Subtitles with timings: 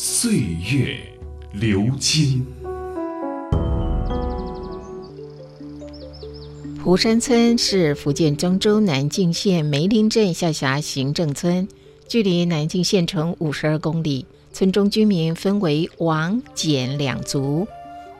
[0.00, 0.30] 岁
[0.72, 0.96] 月
[1.52, 2.46] 流金。
[6.80, 11.66] 蒲山村是福建漳州南靖县梅林镇下辖行政村，
[12.06, 14.24] 距离南靖县城五十二公里。
[14.52, 17.66] 村中居民分为王、简两族。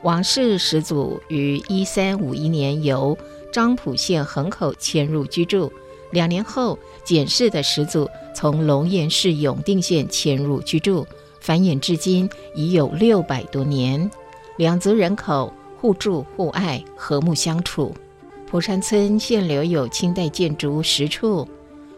[0.03, 3.17] 王氏始祖于一三五一年由
[3.53, 5.71] 漳浦县横口迁入居住，
[6.11, 11.07] 两年后，简氏的始祖从龙岩市永定县迁入居住，
[11.39, 14.09] 繁衍至今已有六百多年。
[14.57, 17.95] 两族人口互助互爱，和睦相处。
[18.45, 21.47] 蒲山村现留有清代建筑十处，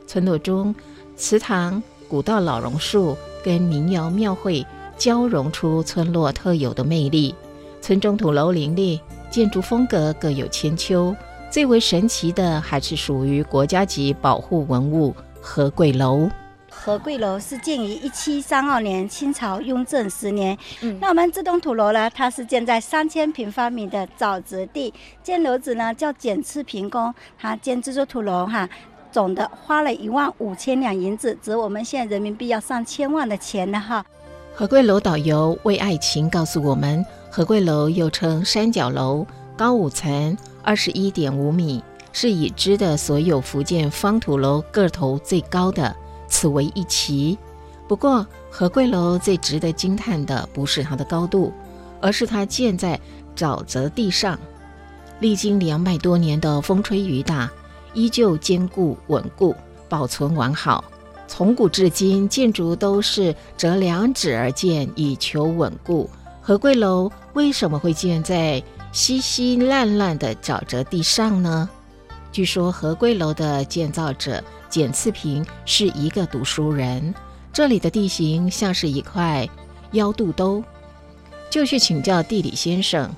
[0.05, 0.75] 村落中
[1.15, 4.65] 祠堂、古道老榕树跟民谣庙会
[4.97, 7.33] 交融出村落特有的魅力。
[7.81, 8.99] 村中土楼林立，
[9.31, 11.15] 建筑风格各有千秋。
[11.49, 16.29] 最为神奇的还是属于国家级保护文物和桂楼。
[16.83, 20.57] 和贵楼是建于一七三二年，清朝雍正十年。
[20.81, 28.67] 嗯，那我们这栋土楼呢，它是建在三千平方米的沼泽地，建楼子呢叫简次平宫，他建这座土楼哈，
[29.11, 34.03] 总的花了一万五千两银子，值我们现在人民币要上千万的钱呢哈。
[34.55, 39.23] 何贵楼导游为爱情告诉我们，何贵楼又称三角楼，
[39.55, 45.95] 高五层，二十一点五米，是已知的所有福建方土楼个头最高的。
[46.31, 47.37] 此为一奇，
[47.87, 51.53] 不过和贵楼最值得惊叹的不是它的高度，
[52.01, 52.99] 而是它建在
[53.35, 54.39] 沼泽地上，
[55.19, 57.51] 历经两百多年的风吹雨打，
[57.93, 59.53] 依旧坚固稳固，
[59.89, 60.83] 保存完好。
[61.27, 66.09] 从古至今，建筑都是折两指而建，以求稳固。
[66.41, 71.69] 和贵楼为什么会建在稀稀烂烂的沼泽地上呢？
[72.31, 74.41] 据说和贵楼的建造者。
[74.71, 77.13] 简次平是一个读书人，
[77.51, 79.47] 这里的地形像是一块
[79.91, 80.63] 腰肚兜，
[81.49, 83.13] 就去请教地理先生。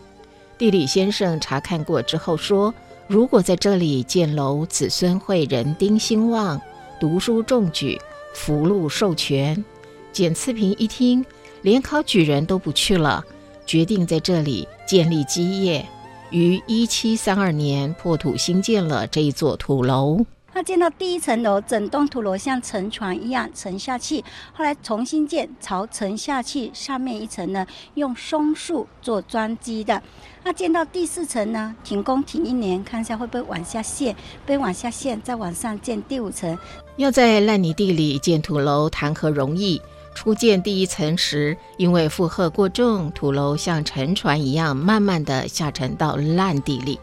[0.57, 2.73] 地理先生查看过之后说，
[3.07, 6.59] 如果在这里建楼，子孙会人丁兴旺，
[6.99, 8.01] 读书中举，
[8.33, 9.63] 福禄寿全。
[10.11, 11.23] 简次平一听，
[11.61, 13.23] 连考举人都不去了，
[13.67, 15.85] 决定在这里建立基业，
[16.31, 20.25] 于一七三二年破土兴建了这一座土楼。
[20.53, 24.23] 他建到第一层楼，整栋土楼像沉船一样沉下去。
[24.53, 27.65] 后来重新建，朝沉下去上面一层呢，
[27.95, 29.99] 用松树做桩基的。
[30.43, 34.15] 那建到第四层呢，停工停一年，看一下会不会往下陷，
[34.45, 36.55] 被往下陷，再往上建第五层。
[36.97, 39.81] 要在烂泥地里建土楼，谈何容易？
[40.13, 46.99] 初建第一层时，因为负荷过重，土楼像沉船一样，慢慢的下沉到烂地里。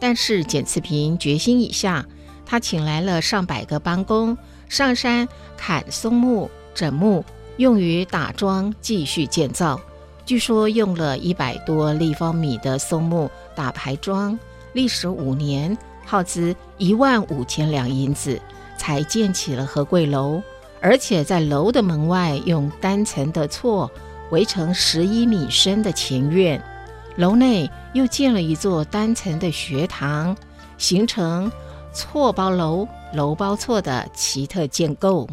[0.00, 2.04] 但是简次平决心已下。
[2.50, 4.34] 他请来了上百个帮工
[4.70, 7.22] 上山砍松木、整木，
[7.58, 9.78] 用于打桩继续建造。
[10.24, 14.38] 据说用了一百多立方米的松木打排桩，
[14.72, 15.76] 历时五年，
[16.06, 18.40] 耗资一万五千两银子，
[18.78, 20.42] 才建起了和贵楼。
[20.80, 23.90] 而且在楼的门外用单层的厝
[24.30, 26.62] 围成十一米深的前院，
[27.16, 30.34] 楼内又建了一座单层的学堂，
[30.78, 31.52] 形成。
[31.98, 35.26] 错包楼，楼包错的奇特建构。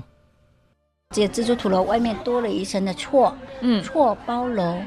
[1.12, 3.32] 这蜘蛛土楼外面多了一层的错，
[3.62, 4.80] 嗯，错包楼，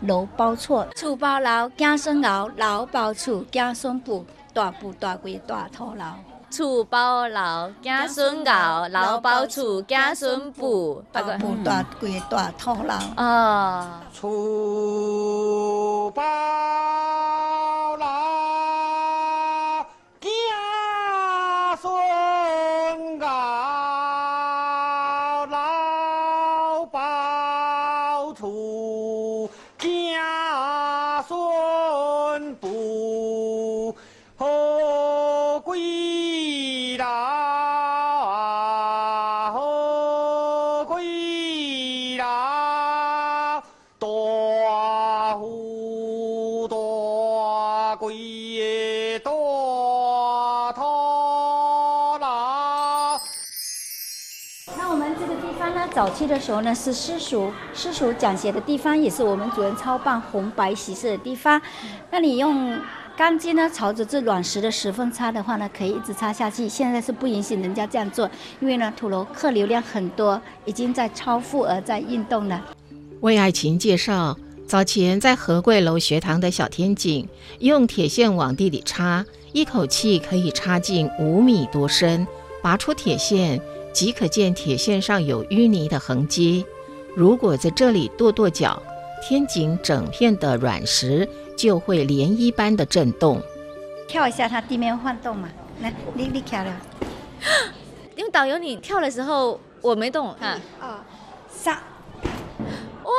[0.00, 6.04] 楼包错，厝包楼，子孙熬，楼包厝，子孙补，大补大贵大土楼。
[6.50, 12.94] 厝包楼，子孙熬，楼包厝，子孙补，大补大贵大土楼。
[13.22, 16.22] 啊，厝包。
[55.92, 61.60] 早期的时候呢是私塾，私塾讲学的地方，也是我们主人操办红白喜事的地方。
[62.10, 62.78] 那你用
[63.16, 66.68] 钢筋呢，朝着这卵石的石缝插的话呢，可以一直插下去。
[66.68, 72.62] 现在是不允许人家这样做，因为呢土楼客流量很多，已经在超负荷在运动了。
[73.20, 77.28] 为爱琴介绍，早前在和贵楼学堂的小天井，
[77.58, 82.26] 用铁线往地里插，一口气可以插进五米多深。
[82.62, 83.58] 拔出铁线，
[83.92, 86.64] 即可见铁线上有淤泥的痕迹。
[87.16, 88.80] 如果在这里跺跺脚，
[89.22, 93.42] 天井整片的软石就会涟漪般的震动。
[94.08, 95.48] 跳一下，它地面晃动嘛。
[95.82, 96.76] 来，你你跳了。
[98.16, 100.60] 因为导游你跳的时候我没动啊。
[100.80, 100.98] 哦，
[101.48, 101.74] 三。
[103.04, 103.12] 哇！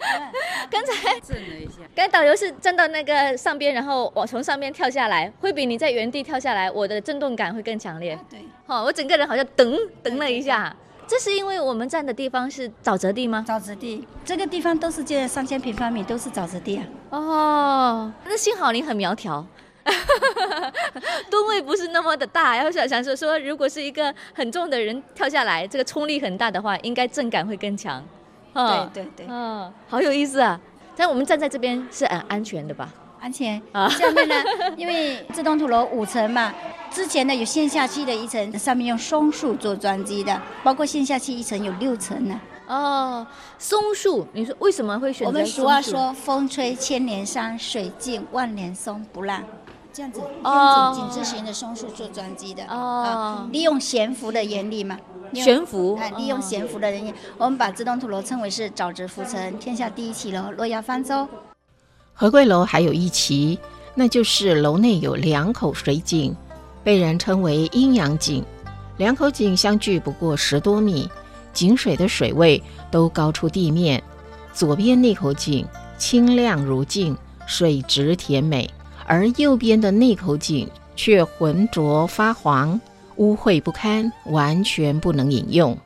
[0.74, 1.82] 刚才震了一下。
[1.94, 8.18] 刚才导游是站到那个上边，然后我从上边跳下来，会比你在原地跳下来，我的震动感会更强烈。
[8.28, 10.74] 对，好，我整个人好像噔噔了一下。
[11.06, 13.44] 这是因为我们站的地方是沼泽地吗？
[13.46, 16.84] 沼泽地，这个地方都是建三千平方米，都是沼泽地啊。
[17.10, 19.46] 哦，那幸好你很苗条，
[21.30, 22.56] 吨位不是那么的大。
[22.56, 28.02] 然后想想说说，如果是一个很重的人跳下来，这个冲力很大的话，应该震感会更强。
[28.54, 30.58] 对对对，嗯，好有意思啊！
[30.96, 32.88] 但我们站在这边是很安全的吧？
[33.20, 33.88] 安全啊。
[33.88, 34.34] 下面呢，
[34.76, 36.54] 因为这栋土楼五层嘛，
[36.90, 42.40] 之前呢有线下器的一层，上面用松树做装机的，包括线下器一层有六层呢。
[42.66, 43.26] 哦，
[43.58, 45.26] 松树，你说为什么会选择？
[45.26, 49.44] 我们俗话说，风吹千年山，水尽万年松不烂。
[49.94, 54.98] 这样子，用紧致型的松树做桩基的哦，利用悬浮的原理嘛。
[55.32, 61.28] 悬浮，哎，利用悬浮的原理，我们把这栋土楼称为是沼泽浮沉，天下第一奇楼，洛阳方舟。
[62.12, 63.56] 和贵楼还有一奇，
[63.94, 66.34] 那就是楼内有两口水井，
[66.82, 68.44] 被人称为阴阳井。
[68.96, 71.08] 两口井相距不过十多米，
[71.52, 72.60] 井水的水位
[72.90, 74.02] 都高出地面。
[74.52, 75.66] 左边那口井
[75.98, 78.68] 清亮如镜，水质甜美。
[79.06, 82.80] 而右边的那口井却浑浊发黄，
[83.16, 85.76] 污秽不堪，完全不能饮用。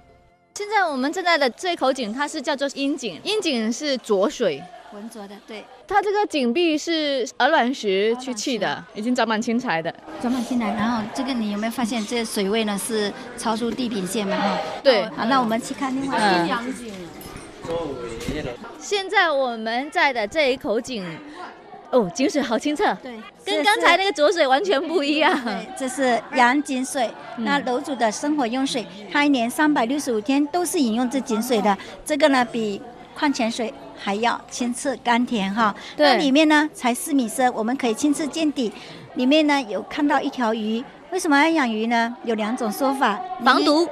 [0.54, 5.34] 现在我们正在的这口井，它是叫做阴井，阴井是浊水，浑浊的。
[5.46, 10.66] 对，它这个井壁是鹅卵石去砌的，已经长满青苔的，长满青苔。
[10.74, 14.36] 然后这个你有没有发现，这水位呢是超出地平线嘛？
[14.36, 15.04] 哈，对。
[15.10, 16.92] 好，那我们去看另外阴阳井。
[18.80, 21.04] 现在我们在的这一口井。
[21.90, 25.34] 哦，井水好清澈，对，跟刚才那个浊水完全不一样。
[25.42, 31.76] 对，这是阳井水，那楼主的生活用水，他一年三百六十五天都是饮用这井水的。
[32.04, 32.82] 这个呢，比
[33.14, 35.74] 矿泉水还要清澈甘甜哈。
[35.96, 38.70] 对，里面呢才四米深，我们可以亲自见底。
[39.14, 42.14] 里面呢有看到一条鱼，为什么要养鱼呢？
[42.24, 43.88] 有两种说法，防毒，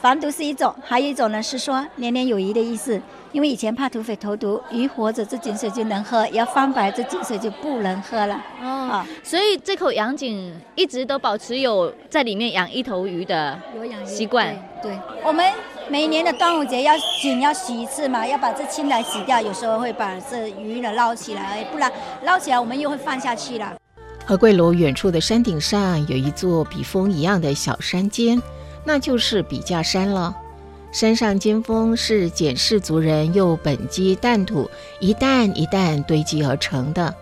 [0.00, 2.98] 防毒是一种，还有一种呢是说年年有余的意思。
[3.34, 8.40] 因为以前怕土匪投毒，鱼活着这井水就能喝，要翻白这井水就不能喝了。
[8.62, 13.58] 哦，所以这口洋井一直都保持有在里面养一头鱼的
[14.06, 14.56] 习惯。
[14.80, 15.44] 对，我们
[15.88, 21.90] 每年的端午节要井要洗一次嘛，要把这青苔洗掉，有时候会把这鱼呢捞起来，不然
[22.22, 23.74] 捞起来我们又会放下去了。
[24.24, 28.40] 和桂楼远处的山顶上有一座笔峰一样的小山尖，
[28.84, 30.32] 那就是笔架山了。
[30.94, 37.12] 山上尖峰是简氏族人用本基弹土一担一担堆积而成的。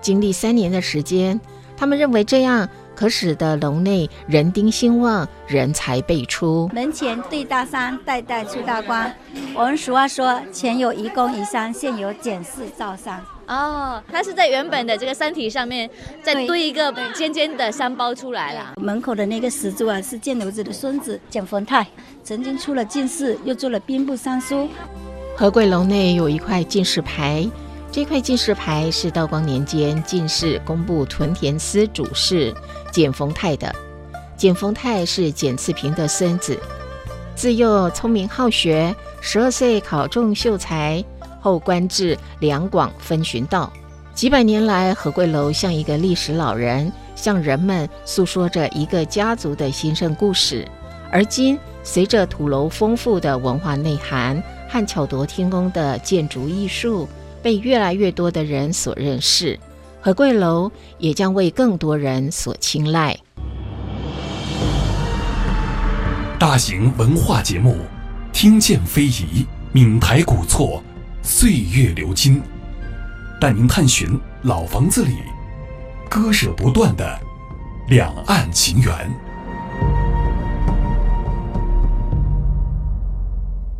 [0.00, 1.38] 经历三年的时间，
[1.76, 2.66] 他们认为这样
[2.96, 6.70] 可使得楼内人丁兴旺，人才辈出。
[6.72, 9.14] 门前对大山，代代出大官。
[9.54, 15.90] 我们俗话说：“前有愚公移山，现有简氏造山。”哦，它是在原本的这个山体上面
[16.22, 18.74] 再堆一个尖尖的山包出来了。
[18.80, 21.84] 门口的那个石柱啊，是建楼子的孙子简丰泰，
[22.22, 24.68] 曾经出了进士，又做了兵部尚书。
[25.36, 27.44] 何贵楼内有一块进士牌，
[27.90, 32.54] 这块进士牌是道光年间进士工部屯田司主事
[32.92, 33.74] 简丰泰的。
[34.36, 36.56] 简丰泰是简次平的孙子，
[37.34, 41.04] 自幼聪明好学，十二岁考中秀才。
[41.40, 43.72] 后官至两广分巡道，
[44.14, 50.66] 几百年来，何贵楼像一个历史老人，向人们诉说着一个家族的兴盛故事。
[51.10, 57.08] 而今，随着土楼丰富的文化内涵和巧夺天工的建筑艺术
[57.42, 59.58] 被越来越多的人所认识，
[60.00, 63.18] 何贵楼也将为更多人所青睐。
[66.38, 67.76] 大型文化节目，
[68.32, 70.82] 听见非遗，闽台古厝。
[71.22, 72.42] 岁月流金，
[73.40, 75.16] 带您探寻老房子里
[76.08, 77.20] 割舍不断的
[77.88, 79.29] 两岸情缘。